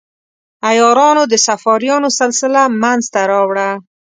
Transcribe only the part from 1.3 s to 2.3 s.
د صفاریانو